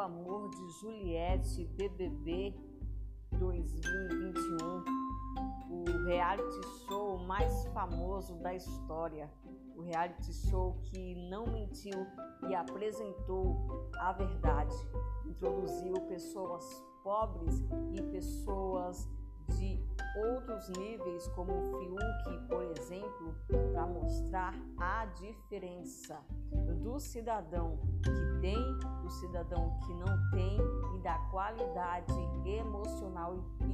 [0.00, 2.54] amor de Juliette BBB
[3.38, 4.84] 2021,
[5.70, 9.30] o reality show mais famoso da história,
[9.76, 12.06] o reality show que não mentiu
[12.48, 14.76] e apresentou a verdade,
[15.26, 16.64] introduziu pessoas
[17.02, 19.08] pobres e pessoas
[19.58, 19.78] de
[20.16, 23.34] outros níveis, como o Fiuk, por exemplo,
[23.72, 26.18] para mostrar a diferença
[26.82, 28.73] do cidadão que tem,
[29.14, 30.58] cidadão que não tem
[30.94, 32.12] e da qualidade
[32.44, 33.73] emocional e.